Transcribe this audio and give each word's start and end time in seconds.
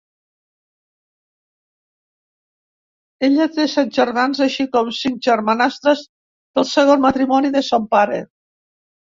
Ella 3.27 3.47
té 3.57 3.67
set 3.75 3.93
germans, 3.99 4.41
així 4.47 4.65
com 4.77 4.89
cinc 5.03 5.21
germanastres 5.31 6.03
del 6.57 6.69
segon 6.73 7.05
matrimoni 7.09 7.57
de 7.59 7.65
son 7.71 7.89
pare. 7.97 8.23